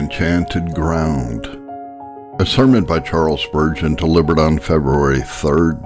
[0.00, 1.44] Enchanted Ground.
[2.40, 5.78] A sermon by Charles Spurgeon delivered on February 3rd,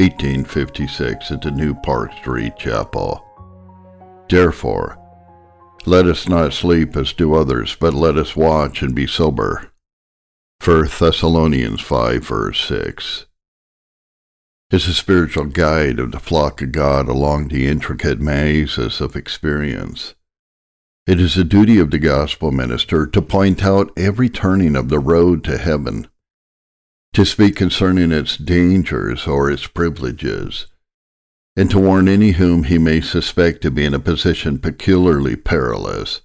[0.00, 3.24] 1856 at the New Park Street Chapel.
[4.28, 4.98] Therefore,
[5.86, 9.70] let us not sleep as do others, but let us watch and be sober.
[10.64, 13.26] 1 Thessalonians 5 verse 6
[14.72, 20.14] is a spiritual guide of the flock of God along the intricate mazes of experience.
[21.08, 24.98] It is the duty of the gospel minister to point out every turning of the
[24.98, 26.06] road to heaven,
[27.14, 30.66] to speak concerning its dangers or its privileges,
[31.56, 36.20] and to warn any whom he may suspect to be in a position peculiarly perilous.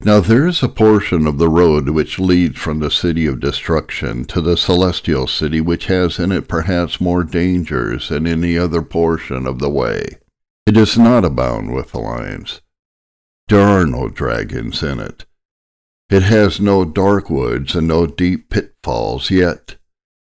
[0.00, 4.26] Now there is a portion of the road which leads from the city of destruction
[4.26, 9.46] to the celestial city which has in it perhaps more dangers than any other portion
[9.46, 10.18] of the way.
[10.66, 12.60] It does not abound with the lions
[13.48, 15.24] there are no dragons in it.
[16.08, 19.76] It has no dark woods and no deep pitfalls yet.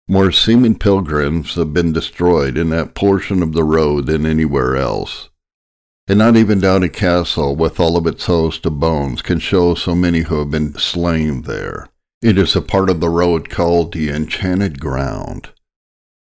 [0.09, 5.31] More seeming pilgrims have been destroyed in that portion of the road than anywhere else.
[6.09, 9.95] And not even Doubting Castle, with all of its host of bones, can show so
[9.95, 11.89] many who have been slain there.
[12.23, 15.51] It is a part of the road called the Enchanted Ground.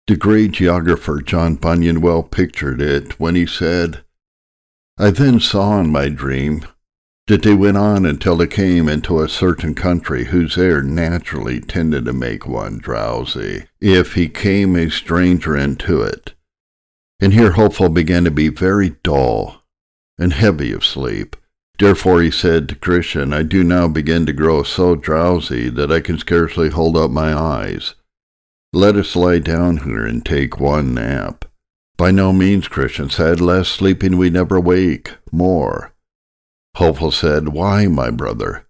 [0.06, 4.02] The great geographer John Bunyan well pictured it when he said,
[5.00, 6.66] I then saw in my dream
[7.28, 12.06] that they went on until they came into a certain country whose air naturally tended
[12.06, 16.34] to make one drowsy, if he came a stranger into it.
[17.20, 19.62] And here Hopeful began to be very dull
[20.18, 21.36] and heavy of sleep.
[21.78, 26.00] Therefore he said to Christian, I do now begin to grow so drowsy that I
[26.00, 27.94] can scarcely hold up my eyes.
[28.72, 31.44] Let us lie down here and take one nap.
[31.98, 35.92] By no means, Christian said, less sleeping we never wake, more.
[36.76, 38.68] Hopeful said, Why, my brother?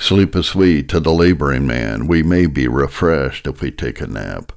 [0.00, 2.06] Sleep is sweet to the laboring man.
[2.06, 4.52] We may be refreshed if we take a nap.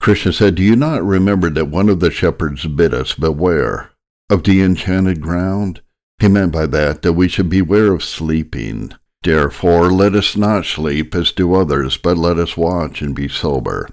[0.00, 3.90] Christian said, Do you not remember that one of the shepherds bid us beware
[4.30, 5.82] of the enchanted ground?
[6.20, 8.92] He meant by that that we should beware of sleeping.
[9.24, 13.88] Therefore, let us not sleep as do others, but let us watch and be sober.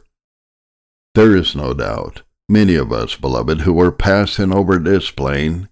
[1.16, 5.69] There is no doubt many of us, beloved, who are passing over this plain,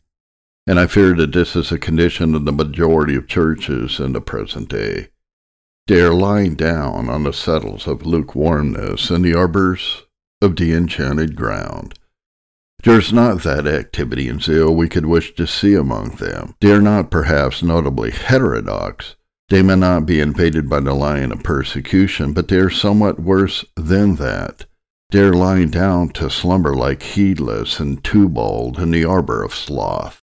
[0.67, 4.21] and I fear that this is a condition of the majority of churches in the
[4.21, 5.09] present day.
[5.87, 10.03] They are lying down on the settles of lukewarmness in the arbors
[10.41, 11.95] of the enchanted ground.
[12.83, 16.55] There is not that activity and zeal we could wish to see among them.
[16.61, 19.15] They are not perhaps notably heterodox.
[19.49, 23.65] They may not be invaded by the lion of persecution, but they are somewhat worse
[23.75, 24.65] than that.
[25.11, 30.21] They're lying down to slumber like heedless and Too-bold in the arbor of sloth.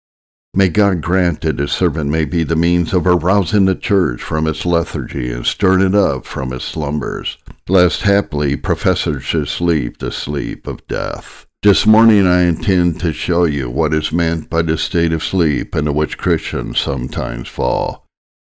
[0.54, 4.48] May God grant that his servant may be the means of arousing the church from
[4.48, 7.38] its lethargy and stirring it up from its slumbers,
[7.68, 11.46] lest haply professors should sleep the sleep of death.
[11.64, 15.76] This morning I intend to show you what is meant by the state of sleep
[15.76, 18.06] into which Christians sometimes fall.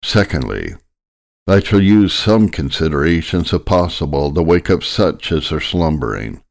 [0.04, 0.74] Secondly,
[1.48, 6.42] I shall use some considerations, if possible, to wake up such as are slumbering.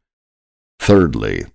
[0.79, 1.45] Thirdly,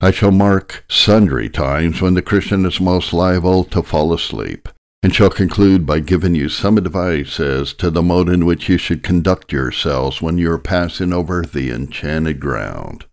[0.00, 4.68] I shall mark sundry times when the Christian is most liable to fall asleep,
[5.02, 8.78] and shall conclude by giving you some advice as to the mode in which you
[8.78, 13.04] should conduct yourselves when you are passing over the enchanted ground,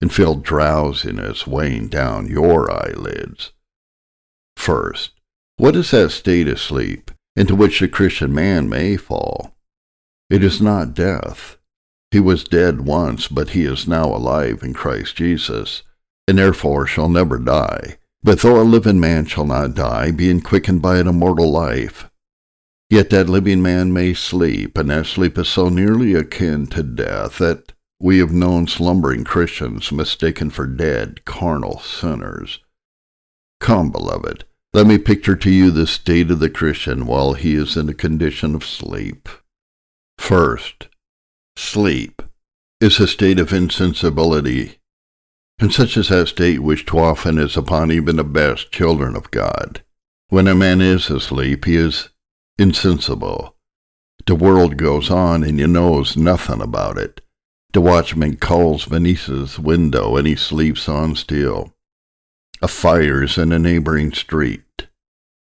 [0.00, 3.50] and feel drowsiness weighing down your eyelids.
[4.56, 5.10] First,
[5.56, 9.54] what is that state of sleep into which the Christian man may fall.
[10.30, 11.58] It is not death.
[12.10, 15.82] He was dead once, but he is now alive in Christ Jesus,
[16.26, 17.98] and therefore shall never die.
[18.22, 22.10] But though a living man shall not die, being quickened by an immortal life,
[22.88, 27.38] yet that living man may sleep, and that sleep is so nearly akin to death
[27.38, 32.60] that we have known slumbering Christians mistaken for dead, carnal sinners.
[33.60, 34.44] Come, beloved,
[34.76, 37.94] let me picture to you the state of the Christian while he is in a
[37.94, 39.26] condition of sleep.
[40.18, 40.88] First,
[41.56, 42.20] sleep
[42.78, 44.76] is a state of insensibility,
[45.58, 49.30] and such is that state which too often is upon even the best children of
[49.30, 49.82] God.
[50.28, 52.10] When a man is asleep, he is
[52.58, 53.56] insensible.
[54.26, 57.22] The world goes on, and he knows nothing about it.
[57.72, 61.72] The watchman calls beneath window, and he sleeps on still.
[62.62, 64.86] A fire is in a neighboring street.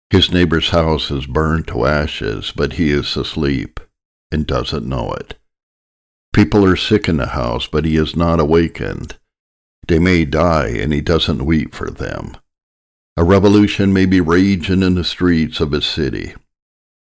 [0.09, 3.79] His neighbor's house is burned to ashes, but he is asleep
[4.31, 5.35] and doesn't know it.
[6.33, 9.17] People are sick in the house, but he is not awakened.
[9.88, 12.38] They may die, and he doesn't weep for them.
[13.17, 16.33] A revolution may be raging in the streets of a city.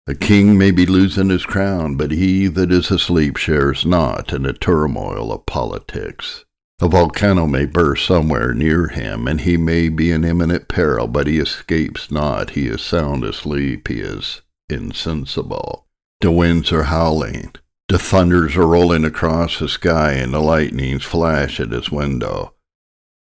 [0.05, 4.43] A king may be losing his crown, but he that is asleep shares not in
[4.43, 6.45] the turmoil of politics.
[6.79, 11.25] A volcano may burst somewhere near him, and he may be in imminent peril, but
[11.25, 12.51] he escapes not.
[12.51, 13.87] He is sound asleep.
[13.87, 15.87] He is insensible.
[16.21, 17.53] The winds are howling.
[17.87, 22.53] The thunders are rolling across the sky, and the lightnings flash at his window.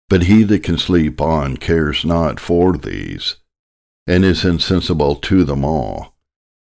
[0.08, 3.36] But he that can sleep on cares not for these,
[4.06, 6.13] and is insensible to them all.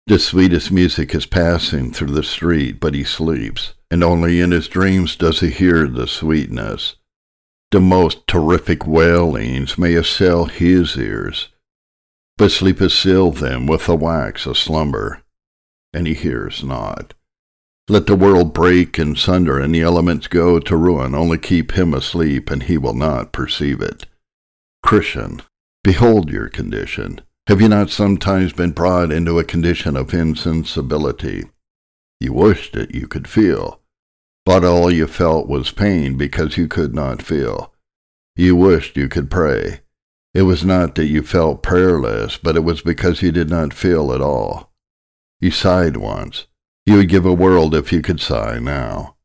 [0.06, 4.68] The sweetest music is passing through the street, but he sleeps, and only in his
[4.68, 6.96] dreams does he hear the sweetness.
[7.70, 11.48] The most terrific wailings may assail his ears,
[12.36, 15.22] but sleep has sealed them with the wax of slumber,
[15.94, 17.14] and he hears not.
[17.88, 21.94] Let the world break in sunder and the elements go to ruin, only keep him
[21.94, 24.04] asleep, and he will not perceive it.
[24.82, 25.40] Christian,
[25.82, 27.22] behold your condition.
[27.46, 31.44] Have you not sometimes been brought into a condition of insensibility?
[32.18, 33.82] You wished that you could feel,
[34.46, 37.74] but all you felt was pain because you could not feel.
[38.34, 39.80] You wished you could pray.
[40.32, 44.14] It was not that you felt prayerless, but it was because you did not feel
[44.14, 44.72] at all.
[45.38, 46.46] You sighed once.
[46.86, 49.16] You would give a world if you could sigh now.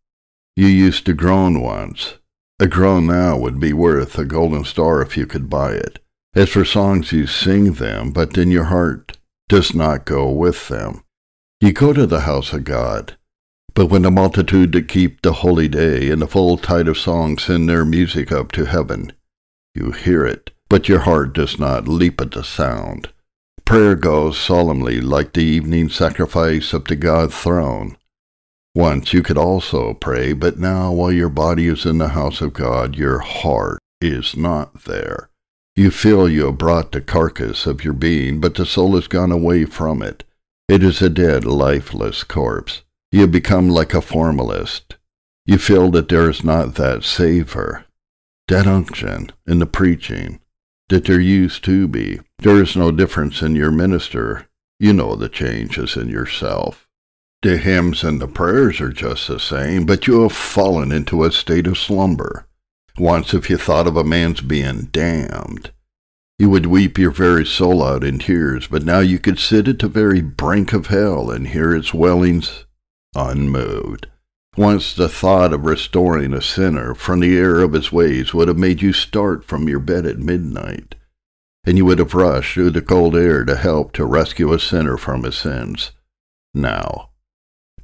[0.58, 2.16] You used to groan once.
[2.60, 6.00] A groan now would be worth a golden star if you could buy it.
[6.36, 9.18] As for songs, you sing them, but then your heart
[9.48, 11.04] does not go with them.
[11.60, 13.18] You go to the house of God,
[13.74, 17.38] but when the multitude that keep the holy day and the full tide of song
[17.38, 19.12] send their music up to heaven,
[19.74, 23.10] you hear it, but your heart does not leap at the sound.
[23.66, 27.98] Prayer goes solemnly like the evening sacrifice up to God's throne.
[28.76, 32.54] Once you could also pray, but now while your body is in the house of
[32.54, 35.30] God, your heart is not there.
[35.80, 39.32] You feel you have brought the carcass of your being, but the soul has gone
[39.32, 40.26] away from it.
[40.68, 42.82] It is a dead, lifeless corpse.
[43.14, 44.98] You have become like a formalist.
[45.46, 47.86] You feel that there is not that savor,
[48.50, 50.42] that unction in the preaching,
[50.90, 52.20] that there used to be.
[52.40, 54.50] There is no difference in your minister.
[54.82, 56.90] You know the changes in yourself.
[57.42, 61.32] The hymns and the prayers are just the same, but you have fallen into a
[61.32, 62.49] state of slumber.
[63.00, 65.72] Once, if you thought of a man's being damned,
[66.38, 69.80] you would weep your very soul out in tears, but now you could sit at
[69.80, 72.66] the very brink of hell and hear its wellings
[73.16, 74.08] unmoved.
[74.58, 78.58] Once the thought of restoring a sinner from the error of his ways would have
[78.58, 80.96] made you start from your bed at midnight,
[81.64, 84.98] and you would have rushed through the cold air to help to rescue a sinner
[84.98, 85.92] from his sins.
[86.54, 87.12] Now,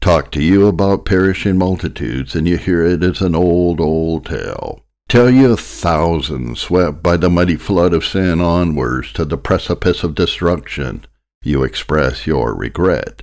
[0.01, 4.84] talk to you about perishing multitudes, and you hear it as an old, old tale.
[5.07, 10.03] Tell you a thousand swept by the mighty flood of sin onwards to the precipice
[10.03, 11.05] of destruction,
[11.43, 13.21] you express your regret.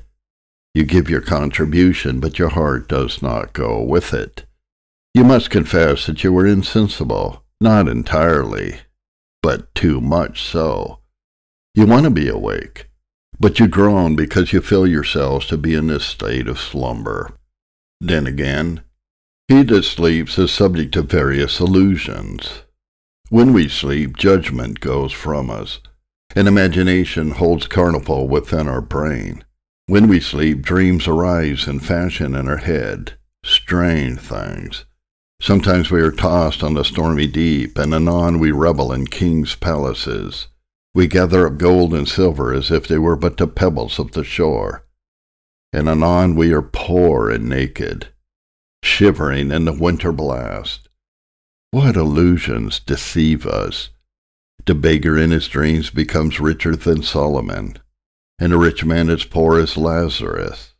[0.74, 4.44] You give your contribution, but your heart does not go with it.
[5.12, 8.78] You must confess that you were insensible, not entirely,
[9.42, 11.00] but too much so.
[11.74, 12.88] You want to be awake,
[13.40, 17.36] but you groan because you feel yourselves to be in this state of slumber.
[18.00, 18.82] Then again,
[19.52, 22.62] he that sleeps is subject to various illusions.
[23.28, 25.80] When we sleep, judgment goes from us,
[26.34, 29.44] and imagination holds carnival within our brain.
[29.84, 34.86] When we sleep, dreams arise and fashion in our head, strange things.
[35.42, 40.48] Sometimes we are tossed on the stormy deep, and anon we revel in kings' palaces.
[40.94, 44.24] We gather up gold and silver as if they were but the pebbles of the
[44.24, 44.86] shore.
[45.74, 48.08] And anon we are poor and naked
[48.82, 50.88] shivering in the winter blast.
[51.70, 53.90] What illusions deceive us!
[54.66, 57.78] The beggar in his dreams becomes richer than Solomon,
[58.38, 60.74] and the rich man as poor as Lazarus.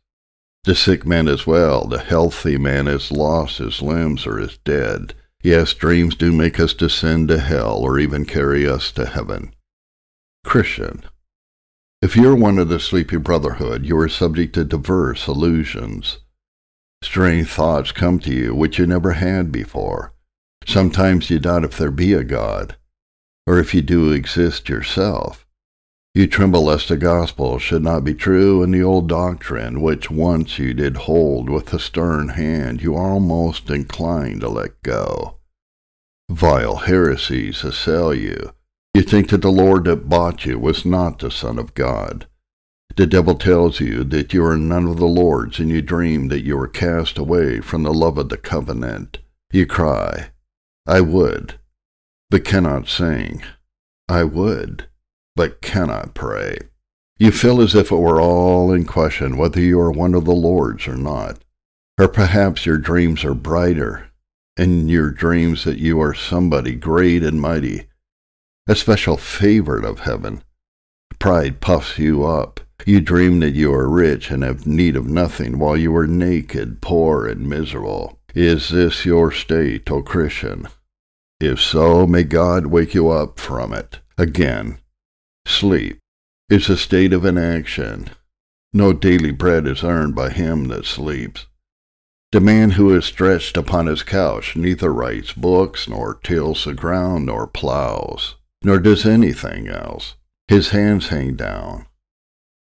[0.63, 5.13] The sick man is well, the healthy man is lost his limbs or is dead.
[5.41, 9.53] Yes, dreams do make us descend to hell or even carry us to heaven.
[10.45, 11.03] Christian,
[12.01, 16.19] if you are one of the sleepy brotherhood, you are subject to diverse illusions.
[17.03, 20.13] Strange thoughts come to you which you never had before.
[20.65, 22.77] Sometimes you doubt if there be a God,
[23.45, 25.45] or if you do exist yourself.
[26.15, 30.57] You tremble lest the gospel should not be true, and the old doctrine which once
[30.57, 35.39] you did hold with a stern hand you are almost inclined to let go.
[36.31, 38.53] Vile heresies assail you.
[38.93, 42.27] You think that the Lord that bought you was not the Son of God.
[42.95, 46.43] The devil tells you that you are none of the Lord's, and you dream that
[46.43, 49.17] you are cast away from the love of the covenant.
[49.51, 50.29] You cry,
[50.85, 51.59] I would,
[52.29, 53.43] but cannot sing.
[54.07, 54.87] I would,
[55.35, 56.57] but cannot pray.
[57.17, 60.31] You feel as if it were all in question whether you are one of the
[60.35, 61.39] Lord's or not.
[61.99, 64.09] Or perhaps your dreams are brighter,
[64.57, 67.87] and your dreams that you are somebody great and mighty,
[68.67, 70.43] a special favorite of heaven.
[71.19, 72.59] Pride puffs you up.
[72.85, 76.81] You dream that you are rich and have need of nothing, while you are naked,
[76.81, 78.19] poor, and miserable.
[78.35, 80.67] Is this your state, O Christian?
[81.39, 83.99] If so, may God wake you up from it.
[84.17, 84.79] Again,
[85.45, 85.99] sleep
[86.49, 88.09] is a state of inaction.
[88.73, 91.47] No daily bread is earned by him that sleeps.
[92.31, 97.27] The man who is stretched upon his couch neither writes books, nor tills the ground,
[97.27, 100.15] nor plows, nor does anything else.
[100.47, 101.85] His hands hang down.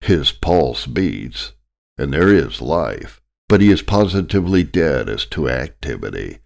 [0.01, 1.53] His pulse beats,
[1.97, 6.39] and there is life, but he is positively dead as to activity.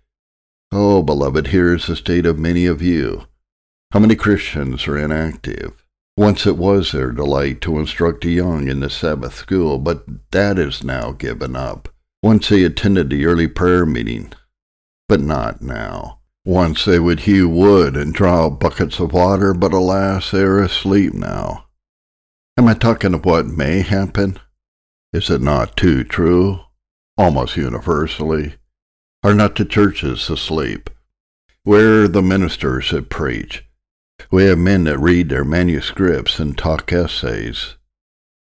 [0.72, 3.28] Oh, beloved, here is the state of many of you.
[3.92, 5.86] How many Christians are inactive?
[6.18, 10.58] Once it was their delight to instruct the young in the Sabbath school, but that
[10.58, 11.90] is now given up.
[12.22, 14.32] Once they attended the early prayer meeting,
[15.08, 16.20] but not now.
[16.46, 21.14] Once they would hew wood and draw buckets of water, but alas, they are asleep
[21.14, 21.63] now.
[22.56, 24.38] Am I talking of what may happen?
[25.12, 26.60] Is it not too true?
[27.18, 28.54] Almost universally.
[29.24, 30.92] Are not the churches asleep?
[31.64, 33.66] Where are the ministers that preach?
[34.30, 37.76] We have men that read their manuscripts and talk essays.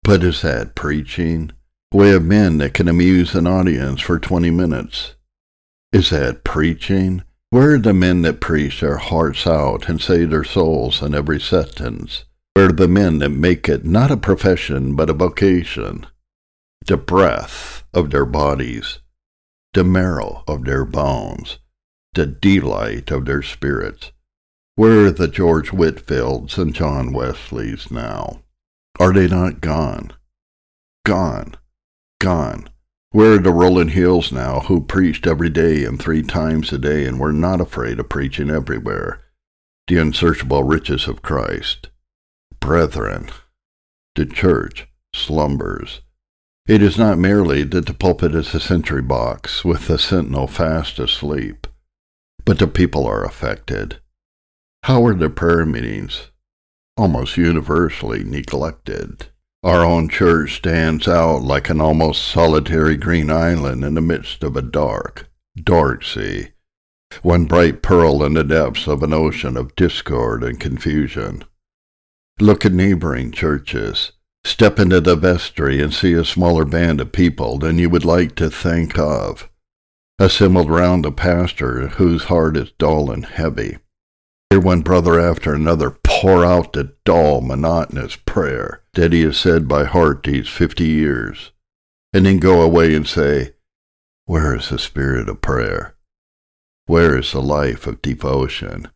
[0.03, 1.51] But is that preaching?
[1.93, 5.15] We have men that can amuse an audience for 20 minutes.
[5.93, 7.23] Is that preaching?
[7.51, 11.39] Where are the men that preach their hearts out and save their souls in every
[11.39, 12.25] sentence?
[12.55, 16.05] Where the men that make it not a profession but a vocation?
[16.85, 18.99] The breath of their bodies,
[19.73, 21.57] the marrow of their bones,
[22.13, 24.11] the delight of their spirits.
[24.75, 28.43] Where are the George Whitefields and John Wesleys now?
[28.99, 30.13] Are they not gone?
[31.05, 31.55] Gone.
[32.19, 32.69] Gone.
[33.09, 37.05] Where are the Rowland Hills now who preached every day and three times a day
[37.05, 39.21] and were not afraid of preaching everywhere?
[39.87, 41.89] The unsearchable riches of Christ.
[42.63, 43.27] Brethren,
[44.15, 45.99] the church slumbers.
[46.65, 50.97] It is not merely that the pulpit is a sentry box with the sentinel fast
[50.97, 51.67] asleep,
[52.45, 53.99] but the people are affected.
[54.83, 56.31] How are the prayer meetings?
[56.95, 59.25] Almost universally neglected.
[59.61, 64.55] Our own church stands out like an almost solitary green island in the midst of
[64.55, 65.29] a dark,
[65.61, 66.51] dark sea,
[67.23, 71.43] one bright pearl in the depths of an ocean of discord and confusion.
[72.39, 74.11] Look at neighboring churches.
[74.45, 78.35] Step into the vestry and see a smaller band of people than you would like
[78.35, 79.49] to think of,
[80.19, 83.77] assembled round a pastor whose heart is dull and heavy
[84.53, 89.67] Hear one brother after another pour out the dull, monotonous prayer that he has said
[89.67, 91.51] by heart these fifty years,
[92.13, 93.55] and then go away and say,
[94.25, 95.95] Where is the spirit of prayer?
[96.85, 98.89] Where is the life of devotion?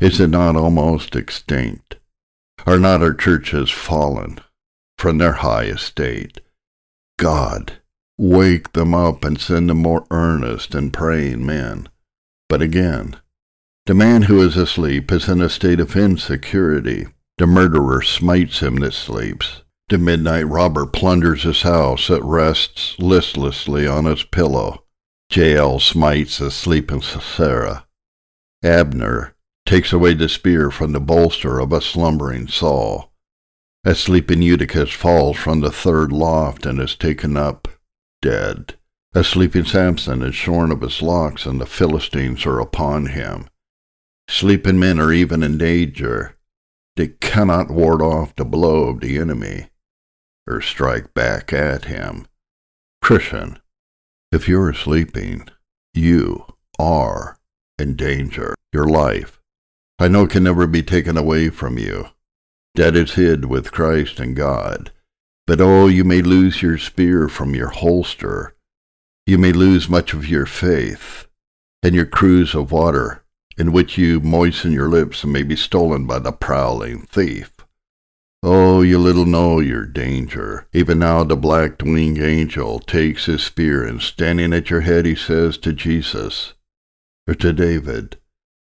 [0.00, 1.98] Is it not almost extinct?
[2.64, 4.38] Are not our churches fallen
[4.96, 6.40] from their high estate?
[7.18, 7.80] God,
[8.16, 11.88] wake them up and send them more earnest and praying men.
[12.48, 13.16] But again,
[13.86, 17.06] the man who is asleep is in a state of insecurity.
[17.38, 19.62] The murderer smites him that sleeps.
[19.88, 24.84] The midnight robber plunders his house that rests listlessly on his pillow.
[25.32, 27.86] Jael smites the sleeping Sisera.
[28.62, 29.34] Abner
[29.66, 33.12] takes away the spear from the bolster of a slumbering Saul.
[33.84, 37.68] A sleeping Eutychus falls from the third loft and is taken up
[38.20, 38.74] dead.
[39.14, 43.48] A sleeping Samson is shorn of his locks, and the Philistines are upon him.
[44.28, 46.36] Sleeping men are even in danger.
[46.96, 49.68] They cannot ward off the blow of the enemy
[50.46, 52.26] or strike back at him.
[53.02, 53.58] Christian,
[54.30, 55.48] if you are sleeping,
[55.92, 56.46] you
[56.78, 57.36] are
[57.78, 58.54] in danger.
[58.72, 59.41] Your life,
[60.02, 62.06] I know, can never be taken away from you.
[62.74, 64.90] That is hid with Christ and God.
[65.46, 68.56] But oh, you may lose your spear from your holster.
[69.26, 71.28] You may lose much of your faith
[71.84, 73.22] and your cruse of water
[73.56, 77.52] in which you moisten your lips and may be stolen by the prowling thief.
[78.42, 80.66] Oh, you little know your danger.
[80.72, 85.56] Even now the black-winged angel takes his spear, and standing at your head he says
[85.58, 86.54] to Jesus,
[87.28, 88.16] or to David,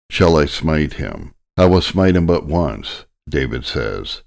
[0.09, 1.33] Shall I smite him?
[1.57, 4.23] I will smite him but once, David says.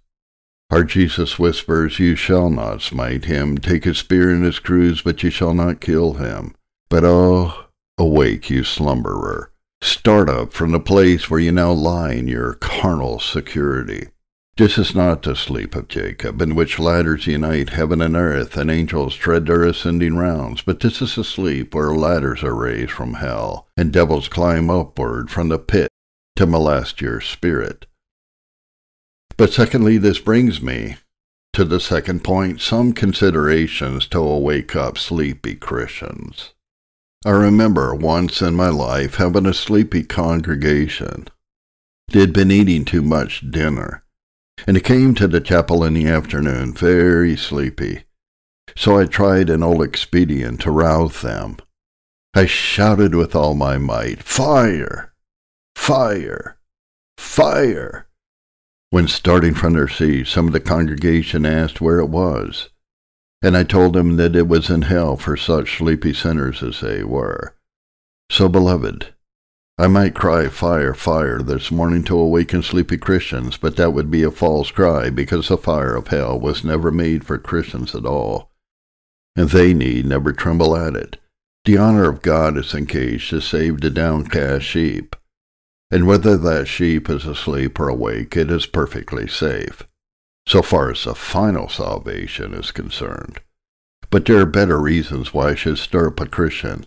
[0.71, 3.59] Our Jesus whispers, You shall not smite him.
[3.59, 6.55] Take his spear and his cruse, but you shall not kill him.
[6.89, 7.67] But oh,
[7.99, 9.51] awake, you slumberer.
[9.83, 14.09] Start up from the place where you now lie in your carnal security.
[14.57, 18.71] This is not the sleep of Jacob, in which ladders unite heaven and earth, and
[18.71, 23.15] angels tread their ascending rounds, but this is a sleep where ladders are raised from
[23.15, 25.89] hell, and devils climb upward from the pit
[26.37, 27.87] to molest your spirit.
[29.39, 30.97] But secondly, this brings me
[31.55, 36.51] to the second point some considerations to awake up sleepy Christians.
[37.25, 41.29] I remember once in my life having a sleepy congregation.
[42.09, 44.05] They had been eating too much dinner
[44.67, 48.05] and he came to the chapel in the afternoon very sleepy.
[48.77, 51.57] So I tried an old expedient to rouse them.
[52.35, 55.13] I shouted with all my might, Fire!
[55.75, 56.59] Fire!
[57.19, 58.07] Fire!
[58.91, 62.71] When starting from their seats, some of the congregation asked where it was,
[63.43, 67.03] and I told them that it was in hell for such sleepy sinners as they
[67.05, 67.55] were.
[68.31, 69.15] So, beloved,
[69.81, 74.23] I might cry fire, fire this morning to awaken sleepy Christians, but that would be
[74.23, 78.51] a false cry because the fire of hell was never made for Christians at all,
[79.35, 81.17] and they need never tremble at it.
[81.65, 85.17] The honor of God is engaged to save the downcast sheep,
[85.91, 89.89] and whether that sheep is asleep or awake, it is perfectly safe,
[90.47, 93.41] so far as the final salvation is concerned.
[94.11, 96.85] But there are better reasons why I should stir up a Christian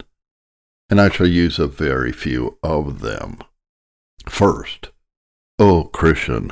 [0.90, 3.40] and I shall use a very few of them.
[4.28, 4.90] First,
[5.60, 6.52] O Christian,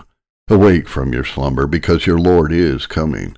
[0.49, 3.35] awake from your slumber, because your Lord is coming.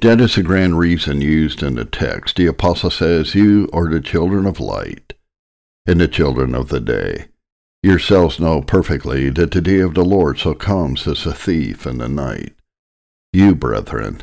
[0.00, 2.36] That is the grand reason used in the text.
[2.36, 5.14] The apostle says, You are the children of light
[5.86, 7.26] and the children of the day.
[7.82, 11.98] Yourselves know perfectly that the day of the Lord so comes as a thief in
[11.98, 12.54] the night.
[13.32, 14.22] You, brethren,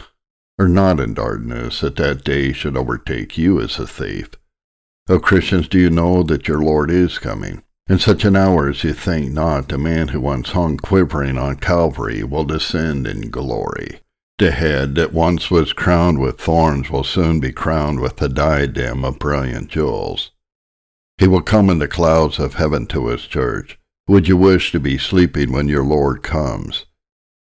[0.59, 4.29] are not in darkness that that day should overtake you as a thief.
[5.09, 7.63] O Christians, do you know that your Lord is coming?
[7.87, 11.55] In such an hour as you think not, the man who once hung quivering on
[11.55, 14.01] Calvary will descend in glory.
[14.37, 19.05] The head that once was crowned with thorns will soon be crowned with a diadem
[19.05, 20.31] of brilliant jewels.
[21.17, 23.79] He will come in the clouds of heaven to his church.
[24.09, 26.85] Would you wish to be sleeping when your Lord comes?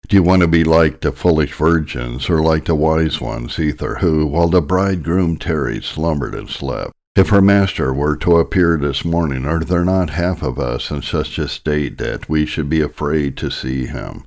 [0.10, 3.96] Do you want to be like the foolish virgins, or like the wise ones, either,
[3.96, 6.92] who, while the bridegroom tarried, slumbered and slept?
[7.16, 11.04] If her master were to appear this morning, are there not half of us in
[11.04, 14.26] such a state that we should be afraid to see him?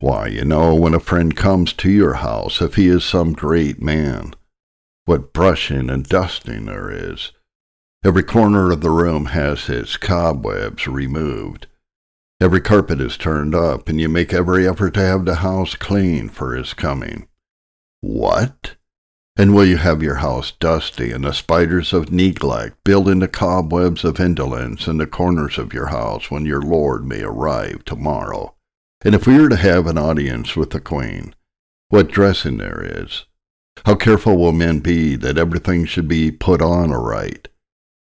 [0.00, 3.80] Why, you know, when a friend comes to your house, if he is some great
[3.80, 4.34] man,
[5.06, 7.32] what brushing and dusting there is.
[8.04, 11.66] Every corner of the room has its cobwebs removed.
[12.40, 16.28] Every carpet is turned up, and you make every effort to have the house clean
[16.28, 17.26] for his coming.
[18.02, 18.76] What?
[19.38, 24.02] And will you have your house dusty, and the spiders of neglect build into cobwebs
[24.02, 28.54] of indolence in the corners of your house when your lord may arrive tomorrow?
[29.02, 31.34] And if we are to have an audience with the queen,
[31.90, 33.26] what dressing there is?
[33.84, 37.48] How careful will men be that everything should be put on aright,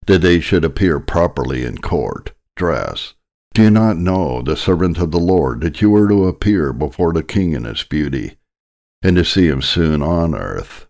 [0.06, 3.14] that they should appear properly in court, dress?
[3.54, 7.12] Do you not know, the servant of the Lord, that you are to appear before
[7.12, 8.36] the king in his beauty,
[9.02, 10.86] and to see him soon on earth?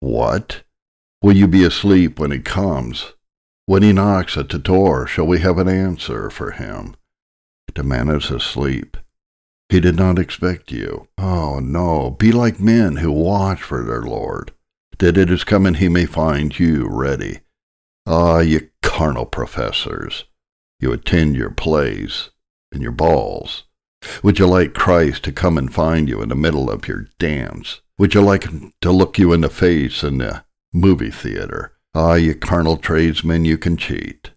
[0.00, 0.62] What?
[1.22, 3.14] Will you be asleep when he comes?
[3.66, 6.94] When he knocks at the door, shall we have an answer for him?
[7.74, 8.96] The man is asleep.
[9.68, 11.08] He did not expect you.
[11.18, 12.10] Oh, no.
[12.10, 14.52] Be like men who watch for their Lord,
[14.98, 17.40] that it is coming he may find you ready.
[18.06, 20.24] Ah, you carnal professors.
[20.78, 22.30] You attend your plays
[22.72, 23.64] and your balls.
[24.22, 27.80] Would you like Christ to come and find you in the middle of your dance?
[27.98, 28.46] Would you like
[28.82, 31.72] to look you in the face in the movie theater?
[31.94, 34.32] Ah, you carnal tradesmen, you can cheat.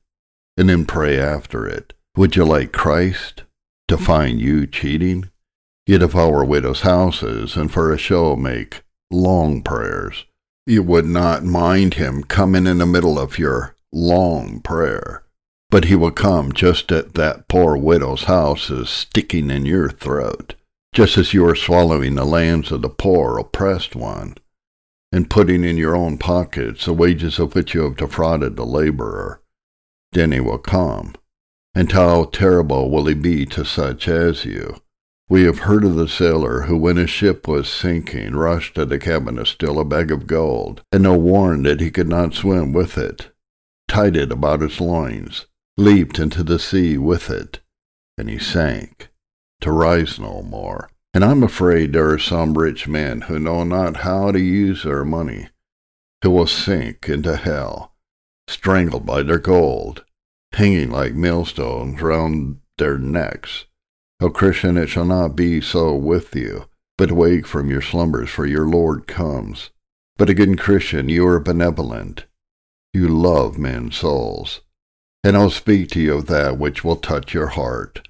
[0.56, 1.94] And then pray after it.
[2.16, 3.44] Would you like Christ
[3.90, 5.30] to find you cheating?
[5.86, 10.26] You devour widows' houses and for a show make long prayers.
[10.66, 15.24] You would not mind him coming in the middle of your long prayer.
[15.70, 20.56] But he will come just at that poor widow's house is sticking in your throat
[20.94, 24.36] just as you are swallowing the lands of the poor, oppressed one,
[25.12, 29.42] and putting in your own pockets the wages of which you have defrauded the laborer.
[30.12, 31.14] Then he will come,
[31.76, 34.78] and how terrible will he be to such as you?
[35.30, 38.98] We have heard of the sailor who, when his ship was sinking, rushed to the
[38.98, 42.74] cabin to steal a bag of gold, and though warned that he could not swim
[42.74, 43.30] with it,
[43.88, 45.46] tied it about his loins,
[45.78, 47.60] leaped into the sea with it,
[48.18, 49.09] and he sank
[49.62, 50.90] to rise no more.
[51.14, 55.04] And I'm afraid there are some rich men who know not how to use their
[55.04, 55.50] money,
[56.24, 57.94] who will sink into hell,
[58.48, 60.06] strangled by their gold,
[60.54, 63.66] hanging like millstones round their necks,
[64.22, 66.66] O Christian, it shall not be so with you,
[66.98, 69.70] but wake from your slumbers, for your Lord comes.
[70.18, 72.26] But again, Christian, you are benevolent.
[72.94, 74.60] You love men's souls.
[75.24, 78.10] And I'll speak to you of that which will touch your heart.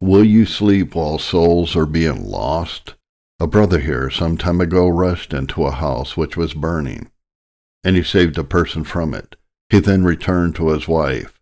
[0.00, 2.94] Will you sleep while souls are being lost?
[3.40, 7.10] A brother here some time ago rushed into a house which was burning,
[7.82, 9.36] and he saved a person from it.
[9.70, 11.38] He then returned to his wife.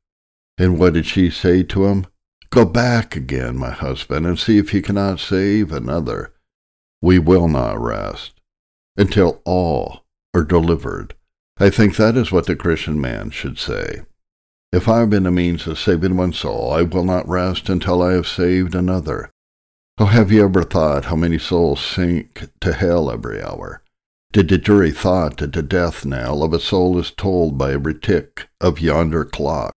[0.59, 2.07] And what did she say to him?
[2.49, 6.33] Go back again, my husband, and see if you cannot save another.
[7.03, 8.41] We will not rest
[8.97, 11.15] until all are delivered.
[11.59, 14.03] I think that is what the Christian man should say.
[14.77, 18.03] If I have been the means of saving one soul, I will not rest until
[18.03, 19.31] I have saved another.
[19.97, 23.83] Oh, have you ever thought how many souls sink to hell every hour?
[24.35, 27.99] Did the jury thought that the death knell of a soul is tolled by every
[27.99, 29.73] tick of yonder clock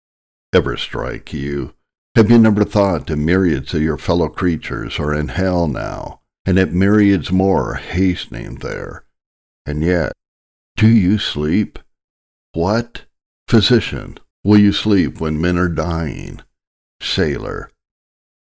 [0.52, 1.76] ever strike you?
[2.16, 6.58] Have you never thought that myriads of your fellow creatures are in hell now, and
[6.58, 9.06] that myriads more are hastening there?
[9.64, 10.14] And yet,
[10.76, 11.78] do you sleep?
[12.54, 13.04] What?
[13.48, 16.42] Physician, will you sleep when men are dying?
[17.02, 17.70] Sailor,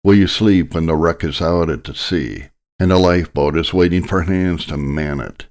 [0.03, 3.73] Will you sleep when the wreck is out at the sea, and a lifeboat is
[3.73, 5.47] waiting for hands to man it?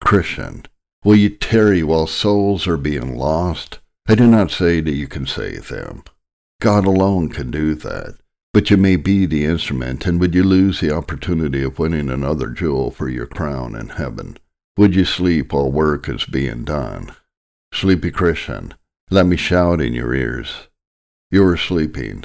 [0.00, 0.66] Christian,
[1.02, 3.80] will you tarry while souls are being lost?
[4.06, 6.04] I do not say that you can save them.
[6.60, 8.16] God alone can do that.
[8.52, 12.46] But you may be the instrument, and would you lose the opportunity of winning another
[12.48, 14.36] jewel for your crown in heaven?
[14.76, 17.16] Would you sleep while work is being done?
[17.72, 18.74] Sleepy Christian,
[19.12, 20.68] let me shout in your ears.
[21.32, 22.24] You are sleeping,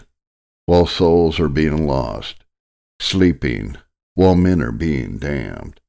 [0.67, 2.43] while souls are being lost,
[2.99, 3.77] sleeping
[4.13, 5.81] while men are being damned,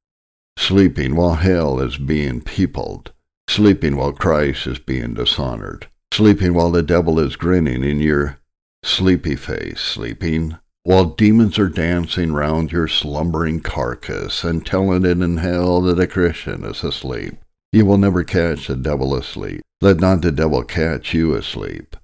[0.58, 3.12] sleeping while hell is being peopled,
[3.46, 8.38] sleeping while Christ is being dishonored, sleeping while the devil is grinning in your
[8.82, 15.36] sleepy face, sleeping while demons are dancing round your slumbering carcass and telling it in
[15.38, 17.34] hell that a Christian is asleep.
[17.76, 19.60] You will never catch the devil asleep.
[19.82, 21.94] Let not the devil catch you asleep.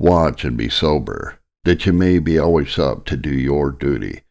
[0.00, 4.22] Watch and be sober that you may be always up to do your duty.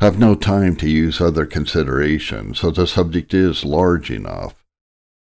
[0.00, 4.64] Have no time to use other considerations, so the subject is large enough,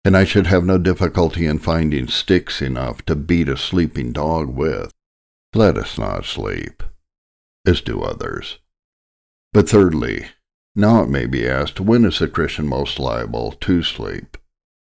[0.03, 4.49] and I should have no difficulty in finding sticks enough to beat a sleeping dog
[4.49, 4.91] with.
[5.55, 6.83] Let us not sleep,
[7.65, 8.59] as do others.
[9.53, 10.25] But thirdly,
[10.75, 14.35] now it may be asked, when is a Christian most liable to sleep?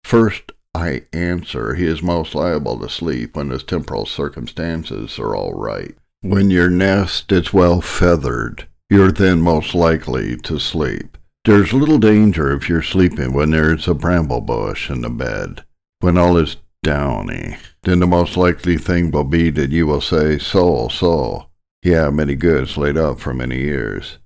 [0.08, 5.52] First, I answer, he is most liable to sleep when his temporal circumstances are all
[5.52, 5.94] right.
[6.22, 11.18] When your nest is well feathered, you're then most likely to sleep.
[11.44, 15.62] There's little danger if you're sleeping when there's a bramble bush in the bed.
[16.00, 20.38] When all is downy, then the most likely thing will be that you will say,
[20.38, 21.50] Soul, soul,
[21.82, 24.16] yeah, many goods laid up for many years.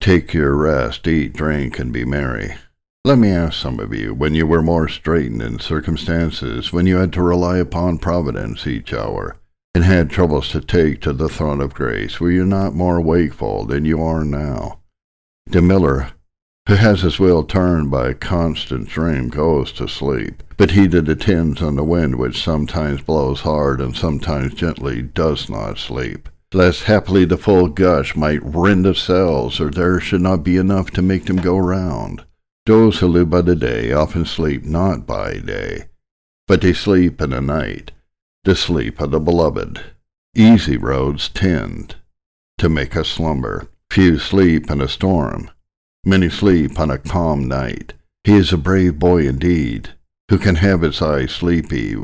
[0.00, 2.54] Take your rest, eat, drink, and be merry.
[3.04, 6.98] Let me ask some of you, when you were more straitened in circumstances, when you
[6.98, 9.38] had to rely upon Providence each hour,
[9.74, 13.66] and had troubles to take to the throne of grace, were you not more wakeful
[13.66, 14.78] than you are now?
[15.46, 16.12] The miller,
[16.68, 20.40] who has his will turned by a constant dream, goes to sleep.
[20.56, 25.50] But he that attends on the wind, which sometimes blows hard and sometimes gently, does
[25.50, 30.44] not sleep, lest haply the full gush might rend the sails, or there should not
[30.44, 32.22] be enough to make them go round.
[32.66, 35.86] Those who live by the day often sleep not by day,
[36.46, 37.90] but they sleep in the night
[38.44, 39.80] the sleep of the beloved.
[40.34, 41.96] Easy roads tend
[42.58, 43.68] to make us slumber.
[43.90, 45.50] Few sleep in a storm.
[46.04, 47.92] Many sleep on a calm night.
[48.24, 49.90] He is a brave boy indeed,
[50.28, 51.96] who can have his eyes sleepy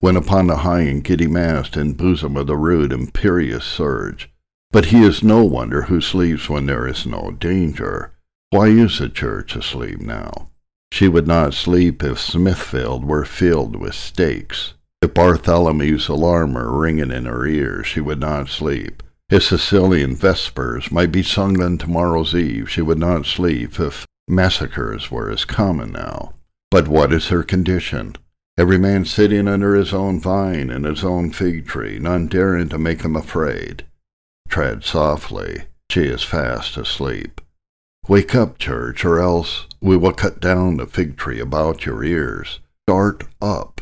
[0.00, 4.30] when upon the high and giddy mast and bosom of the rude imperious surge.
[4.70, 8.13] But he is no wonder who sleeps when there is no danger.
[8.54, 10.48] Why is the church asleep now?
[10.92, 14.74] She would not sleep if Smithfield were filled with stakes.
[15.02, 19.02] If Bartholomew's alarm were ringing in her ears, she would not sleep.
[19.28, 25.10] If Sicilian vespers might be sung on tomorrow's eve, she would not sleep if massacres
[25.10, 26.34] were as common now.
[26.70, 28.14] But what is her condition?
[28.56, 32.78] Every man sitting under his own vine and his own fig tree, none daring to
[32.78, 33.84] make him afraid.
[34.48, 37.40] Tread softly, she is fast asleep.
[38.06, 42.60] Wake up, church, or else we will cut down the fig tree about your ears.
[42.86, 43.74] Start up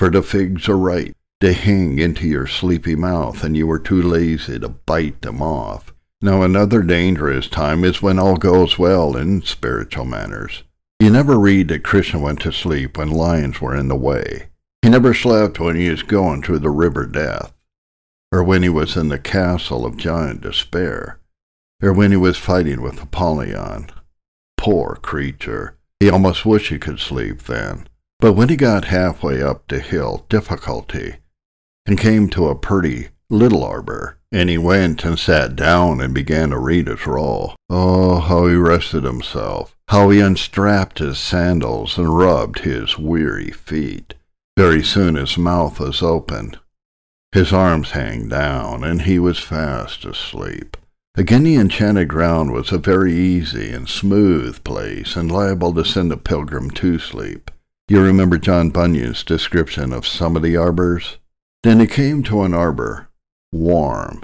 [0.00, 1.14] for the figs are ripe.
[1.42, 5.92] They hang into your sleepy mouth, and you are too lazy to bite them off.
[6.22, 10.62] Now, another dangerous time is when all goes well in spiritual matters.
[11.00, 14.48] You never read that Christian went to sleep when lions were in the way.
[14.80, 17.52] He never slept when he was going through the river death,
[18.32, 21.19] or when he was in the castle of giant despair.
[21.82, 23.90] Or when he was fighting with Apollyon.
[24.56, 25.76] Poor creature.
[25.98, 27.88] He almost wished he could sleep then.
[28.18, 31.16] But when he got halfway up the hill difficulty
[31.86, 36.50] and came to a pretty little arbor, and he went and sat down and began
[36.50, 42.16] to read his roll, oh, how he rested himself, how he unstrapped his sandals and
[42.16, 44.14] rubbed his weary feet.
[44.56, 46.56] Very soon his mouth was open,
[47.32, 50.76] his arms hang down, and he was fast asleep.
[51.16, 56.12] Again, the enchanted ground was a very easy and smooth place, and liable to send
[56.12, 57.50] a pilgrim to sleep.
[57.88, 61.18] You remember John Bunyan's description of some of the arbors?
[61.64, 63.08] Then he came to an arbor,
[63.50, 64.22] warm,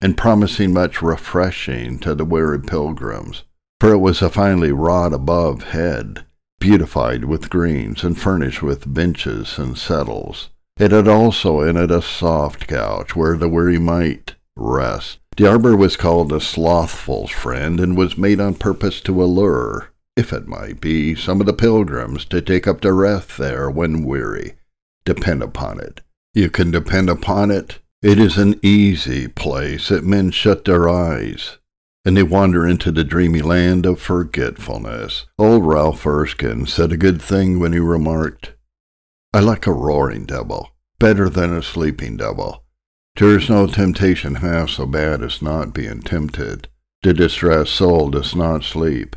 [0.00, 3.42] and promising much refreshing to the weary pilgrims,
[3.80, 6.24] for it was a finely wrought above head,
[6.60, 10.50] beautified with greens, and furnished with benches and settles.
[10.78, 15.18] It had also in it a soft couch where the weary might rest.
[15.38, 20.32] The arbor was called a slothful's friend, and was made on purpose to allure if
[20.32, 24.54] it might be, some of the pilgrims to take up their rest there when weary.
[25.04, 26.00] Depend upon it.
[26.34, 27.78] You can depend upon it.
[28.02, 31.58] It is an easy place that men shut their eyes,
[32.04, 35.26] and they wander into the dreamy land of forgetfulness.
[35.38, 38.54] Old Ralph Erskine said a good thing when he remarked,
[39.32, 42.64] I like a roaring devil, better than a sleeping devil.
[43.18, 46.68] There is no temptation half so bad as not being tempted.
[47.02, 49.16] The distressed soul does not sleep.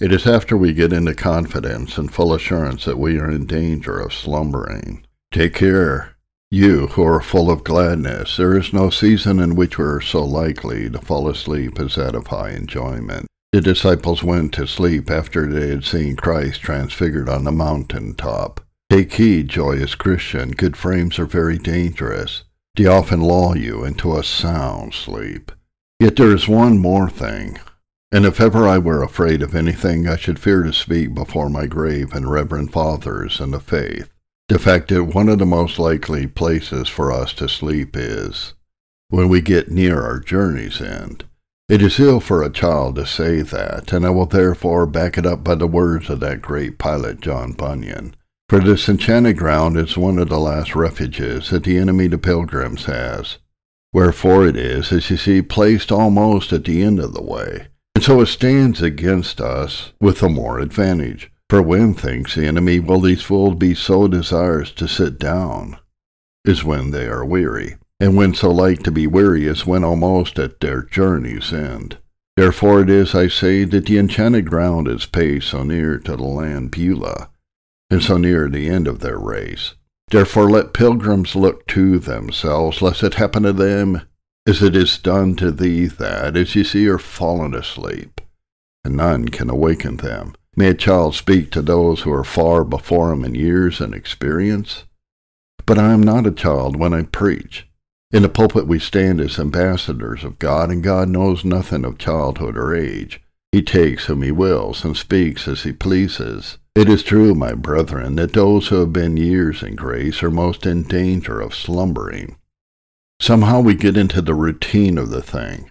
[0.00, 4.00] It is after we get into confidence and full assurance that we are in danger
[4.00, 5.06] of slumbering.
[5.30, 6.16] Take care,
[6.50, 8.36] you who are full of gladness.
[8.36, 12.16] There is no season in which we are so likely to fall asleep as that
[12.16, 13.28] of high enjoyment.
[13.52, 18.62] The disciples went to sleep after they had seen Christ transfigured on the mountain top.
[18.90, 22.42] Take heed, joyous Christian, good frames are very dangerous.
[22.78, 25.52] They often lull you into a sound sleep.
[26.00, 27.58] Yet there is one more thing
[28.10, 31.66] and if ever I were afraid of anything, I should fear to speak before my
[31.66, 34.08] grave and reverend fathers in the faith.
[34.48, 38.54] The fact that one of the most likely places for us to sleep is
[39.10, 41.24] when we get near our journey's end.
[41.68, 45.26] It is ill for a child to say that, and I will therefore back it
[45.26, 48.16] up by the words of that great pilot John Bunyan.
[48.48, 52.86] For this enchanted ground is one of the last refuges that the enemy to pilgrims
[52.86, 53.38] has.
[53.92, 58.04] Wherefore it is, as you see, placed almost at the end of the way and
[58.04, 61.32] so it stands against us with the more advantage.
[61.50, 65.78] For when, thinks the enemy, will these fools be so desirous to sit down,
[66.44, 70.38] is when they are weary, and when so like to be weary is when almost
[70.38, 71.98] at their journey's end.
[72.36, 76.22] Therefore it is, I say, that the enchanted ground is paced so near to the
[76.22, 77.30] land Beulah,
[77.90, 79.74] and so near the end of their race.
[80.10, 84.02] Therefore let pilgrims look to themselves, lest it happen to them
[84.46, 88.20] as it is done to thee that, as you see, are fallen asleep,
[88.84, 90.34] and none can awaken them.
[90.56, 94.84] May a child speak to those who are far before him in years and experience?
[95.66, 97.68] But I am not a child when I preach.
[98.10, 102.56] In the pulpit we stand as ambassadors of God, and God knows nothing of childhood
[102.56, 103.20] or age.
[103.52, 106.58] He takes whom he wills, and speaks as he pleases.
[106.74, 110.66] It is true, my brethren, that those who have been years in grace are most
[110.66, 112.36] in danger of slumbering.
[113.20, 115.70] Somehow we get into the routine of the thing.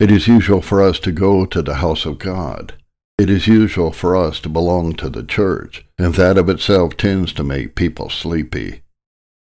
[0.00, 2.74] It is usual for us to go to the house of God.
[3.18, 7.32] It is usual for us to belong to the church, and that of itself tends
[7.34, 8.82] to make people sleepy.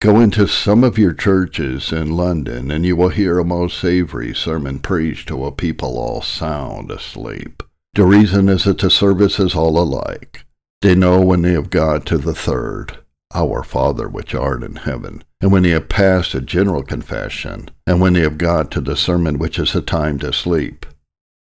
[0.00, 4.34] Go into some of your churches in London, and you will hear a most savory
[4.34, 7.62] sermon preached to a people all sound asleep.
[7.96, 10.44] The reason is that the service is all alike.
[10.82, 12.98] They know when they have got to the third,
[13.34, 17.98] Our Father which art in heaven, and when they have passed a general confession, and
[17.98, 20.84] when they have got to the sermon which is a time to sleep,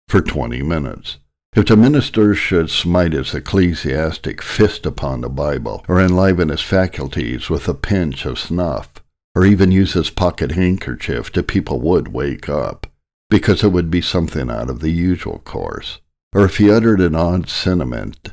[0.08, 1.18] for twenty minutes.
[1.54, 7.50] If the minister should smite his ecclesiastic fist upon the Bible, or enliven his faculties
[7.50, 8.94] with a pinch of snuff,
[9.36, 12.88] or even use his pocket handkerchief, the people would wake up,
[13.30, 16.00] because it would be something out of the usual course.
[16.34, 18.30] Or if he uttered an odd sentiment,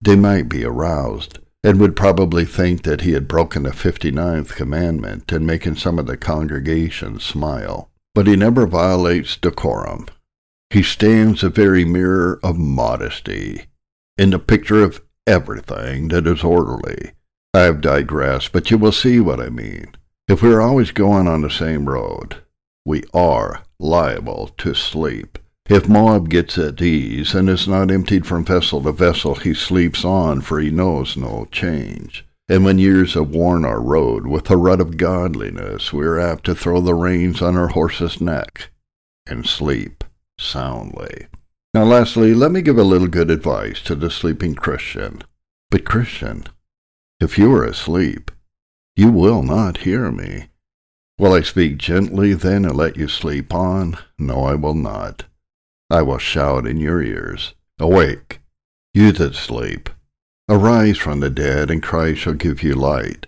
[0.00, 5.30] they might be aroused, and would probably think that he had broken the fifty-ninth commandment
[5.30, 7.90] and making some of the congregation smile.
[8.14, 10.06] But he never violates decorum.
[10.70, 13.66] He stands a very mirror of modesty,
[14.18, 17.12] in the picture of everything that is orderly.
[17.54, 19.94] I have digressed, but you will see what I mean.
[20.28, 22.36] If we are always going on the same road,
[22.84, 25.38] we are liable to sleep.
[25.68, 30.04] If Moab gets at ease and is not emptied from vessel to vessel, he sleeps
[30.04, 32.26] on, for he knows no change.
[32.48, 36.44] And when years have worn our road with the rut of godliness, we are apt
[36.44, 38.70] to throw the reins on our horse's neck
[39.26, 40.04] and sleep
[40.38, 41.28] soundly.
[41.72, 45.22] Now, lastly, let me give a little good advice to the sleeping Christian.
[45.70, 46.44] But, Christian,
[47.20, 48.30] if you are asleep,
[48.96, 50.48] you will not hear me.
[51.18, 53.96] Will I speak gently then and let you sleep on?
[54.18, 55.24] No, I will not.
[55.92, 58.40] I will shout in your ears, Awake,
[58.94, 59.90] you that sleep.
[60.48, 63.26] Arise from the dead, and Christ shall give you light.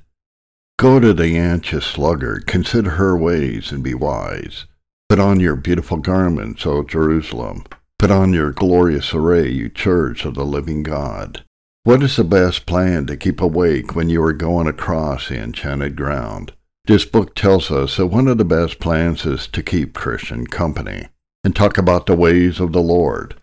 [0.79, 4.64] Go to the anxious sluggard, consider her ways, and be wise.
[5.11, 7.64] Put on your beautiful garments, O Jerusalem.
[7.98, 11.44] Put on your glorious array, you church of the living God.
[11.83, 15.96] What is the best plan to keep awake when you are going across the enchanted
[15.96, 16.53] ground?
[16.87, 21.09] This book tells us that one of the best plans is to keep Christian company
[21.44, 23.37] and talk about the ways of the Lord.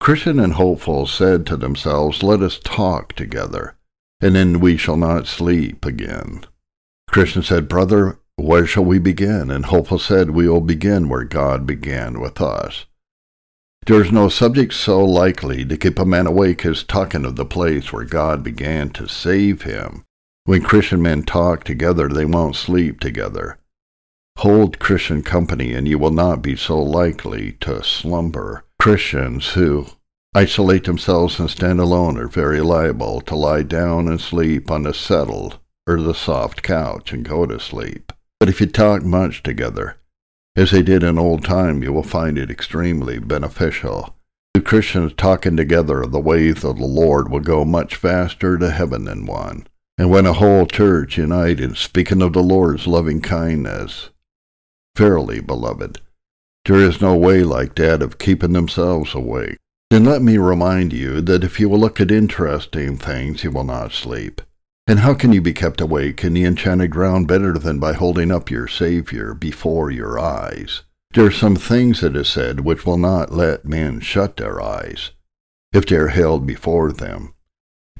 [0.00, 3.76] Christian and Hopeful said to themselves, Let us talk together,
[4.20, 6.44] and then we shall not sleep again.
[7.08, 9.50] Christian said, Brother, where shall we begin?
[9.50, 12.86] And Hopeful said, We will begin where God began with us.
[13.86, 17.46] There is no subject so likely to keep a man awake as talking of the
[17.46, 20.04] place where God began to save him.
[20.44, 23.57] When Christian men talk together, they won't sleep together.
[24.42, 28.62] Hold Christian company, and you will not be so likely to slumber.
[28.78, 29.86] Christians who
[30.32, 34.94] isolate themselves and stand alone are very liable to lie down and sleep on the
[34.94, 38.12] settled or the soft couch and go to sleep.
[38.38, 39.96] But if you talk much together,
[40.54, 44.14] as they did in old time, you will find it extremely beneficial.
[44.54, 48.70] Two Christians talking together of the ways of the Lord will go much faster to
[48.70, 49.66] heaven than one.
[49.98, 54.10] And when a whole church united, in speaking of the Lord's loving kindness,
[54.98, 56.00] verily, beloved,
[56.64, 59.56] there is no way like that of keeping themselves awake.
[59.90, 63.64] Then let me remind you that if you will look at interesting things, you will
[63.64, 64.42] not sleep.
[64.86, 68.30] And how can you be kept awake in the enchanted ground better than by holding
[68.32, 70.82] up your Savior before your eyes?
[71.14, 75.12] There are some things, it is said, which will not let men shut their eyes,
[75.72, 77.34] if they are held before them.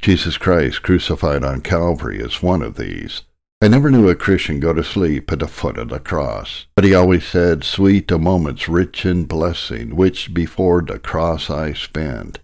[0.01, 3.23] Jesus Christ crucified on Calvary is one of these.
[3.61, 6.85] I never knew a Christian go to sleep at the foot of the cross, but
[6.85, 12.39] he always said, Sweet the moments rich in blessing, which before the cross I spend.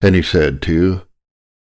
[0.00, 1.02] And he said, too,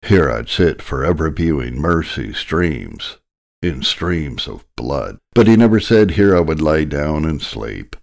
[0.07, 3.17] Here I'd sit forever viewing mercy streams,
[3.61, 5.17] in streams of blood.
[5.33, 7.97] But he never said, Here I would lie down and sleep,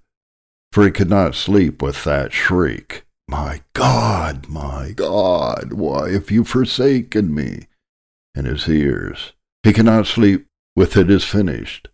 [0.70, 6.44] for he could not sleep with that shriek, My God, my God, why have you
[6.44, 7.68] forsaken me?
[8.34, 9.32] in his ears.
[9.62, 11.88] He cannot sleep with it is finished,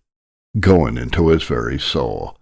[0.59, 2.39] going into his very soul.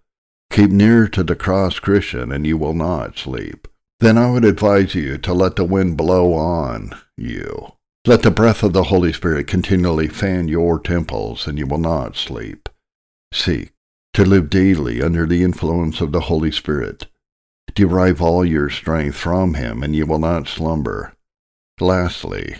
[0.51, 3.67] Keep near to the cross, Christian, and you will not sleep.
[4.01, 7.73] Then I would advise you to let the wind blow on you.
[8.07, 12.17] Let the breath of the Holy Spirit continually fan your temples, and you will not
[12.17, 12.69] sleep.
[13.33, 13.73] Seek
[14.15, 17.07] to live daily under the influence of the Holy Spirit.
[17.75, 21.15] Derive all your strength from him, and you will not slumber.
[21.81, 22.57] Lastly,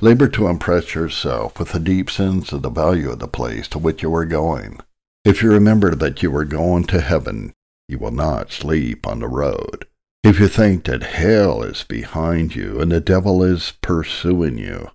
[0.00, 3.80] Labor to impress yourself with a deep sense of the value of the place to
[3.80, 4.78] which you are going.
[5.24, 7.52] If you remember that you are going to heaven,
[7.88, 9.86] you will not sleep on the road.
[10.22, 14.90] If you think that hell is behind you and the devil is pursuing you,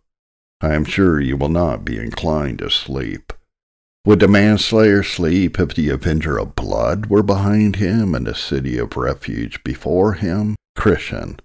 [0.61, 3.33] I am sure you will not be inclined to sleep.
[4.05, 8.77] Would the manslayer sleep if the avenger of blood were behind him and the city
[8.77, 10.55] of refuge before him?
[10.77, 11.41] Christian,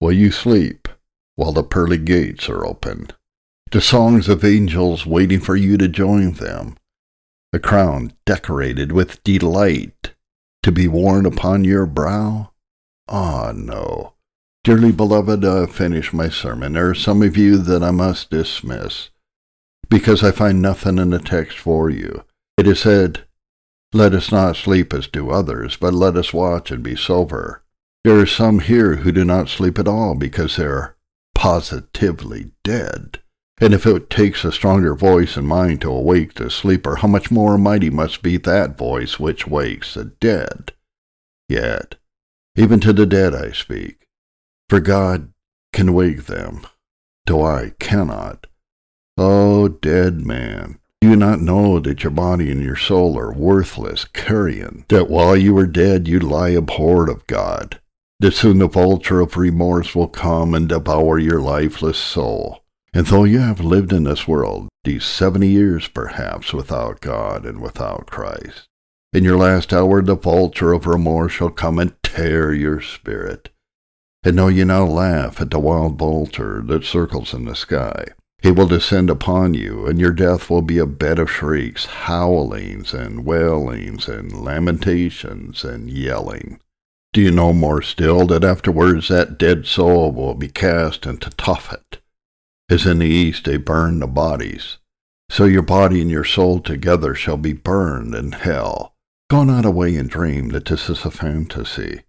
[0.00, 0.88] will you sleep
[1.36, 3.08] while the pearly gates are open.
[3.70, 6.76] The songs of angels waiting for you to join them.
[7.52, 10.12] A crown decorated with delight
[10.62, 12.52] to be worn upon your brow?
[13.08, 14.14] Ah, no.
[14.64, 16.74] Dearly beloved, I have finished my sermon.
[16.74, 19.10] There are some of you that I must dismiss,
[19.90, 22.24] because I find nothing in the text for you.
[22.56, 23.26] It is said,
[23.92, 27.64] Let us not sleep as do others, but let us watch and be sober.
[28.04, 30.96] There are some here who do not sleep at all because they are
[31.42, 33.18] positively dead.
[33.60, 37.32] And if it takes a stronger voice and mind to awake the sleeper, how much
[37.32, 40.72] more mighty must be that voice which wakes the dead?
[41.48, 41.96] Yet,
[42.54, 44.06] even to the dead I speak,
[44.70, 45.32] for God
[45.72, 46.64] can wake them,
[47.26, 48.46] though I cannot.
[49.18, 53.32] O oh, dead man, do you not know that your body and your soul are
[53.32, 57.80] worthless carrion, that while you are dead you lie abhorred of God,
[58.22, 62.62] that soon the vulture of remorse will come and devour your lifeless soul.
[62.94, 67.60] And though you have lived in this world these seventy years perhaps without God and
[67.60, 68.68] without Christ,
[69.12, 73.48] in your last hour the vulture of remorse shall come and tear your spirit.
[74.22, 78.04] And though you now laugh at the wild vulture that circles in the sky,
[78.40, 82.94] he will descend upon you, and your death will be a bed of shrieks, howlings,
[82.94, 86.60] and wailings, and lamentations, and yelling.
[87.12, 91.98] Do you know more still that afterwards that dead soul will be cast into Tophet?
[92.70, 94.78] As in the east they burn the bodies,
[95.28, 98.94] so your body and your soul together shall be burned in hell.
[99.28, 102.02] Go not away and dream that this is a fantasy.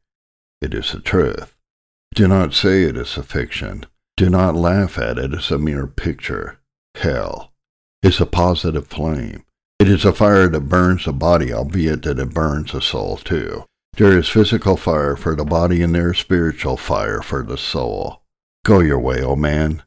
[0.62, 1.54] It is the truth.
[2.16, 3.86] Do not say it is a fiction.
[4.16, 6.60] Do not laugh at it as a mere picture.
[6.96, 7.52] Hell
[8.02, 9.44] is a positive flame.
[9.80, 13.66] It is a fire that burns the body, albeit that it burns the soul too.
[13.96, 18.24] There is physical fire for the body and there is spiritual fire for the soul.
[18.66, 19.84] Go your way, O man.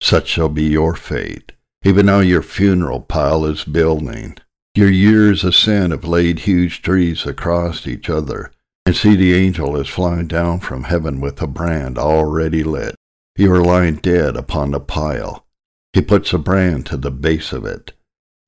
[0.00, 1.52] Such shall be your fate.
[1.84, 4.38] Even now your funeral pile is building.
[4.74, 8.50] Your years of sin have laid huge trees across each other,
[8.86, 12.94] and see the angel is flying down from heaven with a brand already lit.
[13.36, 15.44] You are lying dead upon the pile.
[15.92, 17.92] He puts a brand to the base of it.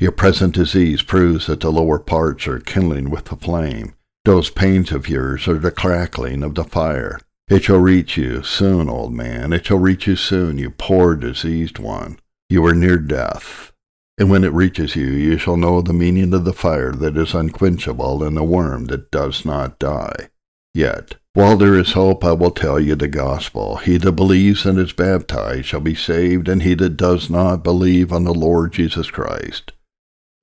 [0.00, 3.94] Your present disease proves that the lower parts are kindling with the flame.
[4.24, 7.20] Those pains of yours are the crackling of the fire.
[7.48, 9.52] It shall reach you soon, old man.
[9.52, 12.18] It shall reach you soon, you poor diseased one.
[12.48, 13.72] You are near death.
[14.16, 17.34] And when it reaches you, you shall know the meaning of the fire that is
[17.34, 20.30] unquenchable and the worm that does not die.
[20.72, 23.76] Yet, while there is hope, I will tell you the gospel.
[23.76, 28.12] He that believes and is baptized shall be saved, and he that does not believe
[28.12, 29.72] on the Lord Jesus Christ,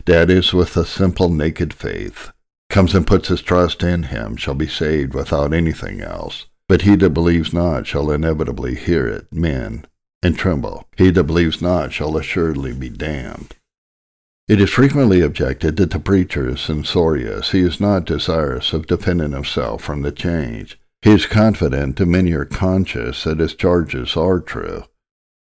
[0.06, 2.32] that is, with a simple naked faith,
[2.72, 6.48] comes and puts his trust in him shall be saved without anything else.
[6.68, 9.86] But he that believes not shall inevitably hear it, men,
[10.24, 10.88] and tremble.
[10.98, 13.56] He that believes not shall assuredly be damned.
[14.48, 17.52] It is frequently objected that the preacher is censorious.
[17.52, 20.80] He is not desirous of defending himself from the change.
[21.02, 24.86] He is confident and many are conscious that his charges are true.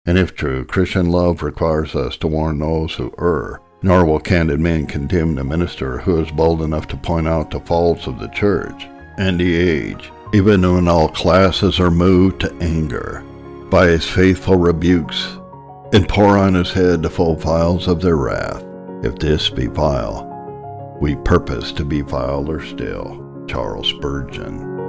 [0.05, 4.61] And if true, Christian love requires us to warn those who err nor will candid
[4.61, 8.29] men condemn the minister who is bold enough to point out the faults of the
[8.29, 8.87] church
[9.19, 13.25] and the age, even when all classes are moved to anger
[13.71, 15.37] by his faithful rebukes,
[15.93, 18.65] and pour on his head the full vials of their wrath.
[19.03, 20.27] If this be vile,
[21.01, 23.45] we purpose to be viler still.
[23.47, 24.80] Charles Spurgeon.